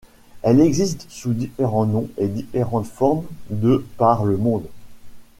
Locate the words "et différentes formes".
2.17-3.21